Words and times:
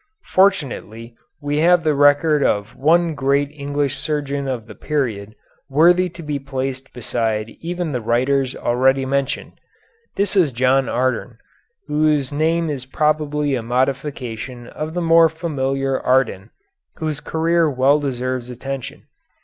Fortunately 0.29 1.15
we 1.43 1.57
have 1.59 1.83
the 1.83 1.93
record 1.93 2.43
of 2.43 2.75
one 2.75 3.13
great 3.13 3.51
English 3.51 3.95
surgeon 3.99 4.47
of 4.47 4.65
the 4.65 4.73
period 4.73 5.35
worthy 5.69 6.09
to 6.09 6.23
be 6.23 6.39
placed 6.39 6.91
beside 6.91 7.49
even 7.61 7.91
the 7.91 8.01
writers 8.01 8.55
already 8.55 9.05
mentioned. 9.05 9.59
This 10.15 10.35
is 10.35 10.53
John 10.53 10.87
Ardern, 10.89 11.37
whose 11.85 12.31
name 12.31 12.67
is 12.67 12.87
probably 12.87 13.53
a 13.53 13.61
modification 13.61 14.65
of 14.65 14.95
the 14.95 15.01
more 15.03 15.29
familiar 15.29 15.99
Arden, 16.01 16.49
whose 16.95 17.19
career 17.19 17.69
well 17.69 17.99
deserves 17.99 18.49
attention. 18.49 19.03